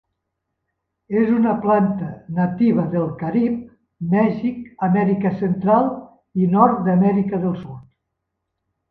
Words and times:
És 1.23 1.27
una 1.39 1.51
planta 1.65 2.07
nativa 2.37 2.85
del 2.93 3.03
Carib, 3.19 3.59
Mèxic, 4.13 4.63
Amèrica 4.87 5.33
Central 5.43 5.91
i 6.45 6.49
nord 6.55 6.81
d'Amèrica 6.89 7.41
del 7.45 7.53
Sud. 7.61 7.85